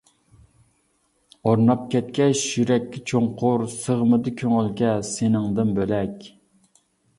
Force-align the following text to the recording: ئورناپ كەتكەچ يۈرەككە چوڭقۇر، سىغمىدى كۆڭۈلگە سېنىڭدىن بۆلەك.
ئورناپ 1.51 1.83
كەتكەچ 1.95 2.41
يۈرەككە 2.61 3.03
چوڭقۇر، 3.13 3.67
سىغمىدى 3.75 4.35
كۆڭۈلگە 4.43 4.97
سېنىڭدىن 5.13 5.77
بۆلەك. 5.81 6.29